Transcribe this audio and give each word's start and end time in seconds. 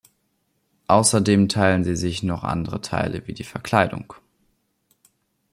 Außerdem 0.87 1.47
teilen 1.47 1.83
sie 1.83 1.95
sich 1.95 2.23
noch 2.23 2.43
andere 2.43 2.81
Teile 2.81 3.27
wie 3.27 3.35
die 3.35 3.43
Verkleidung. 3.43 4.15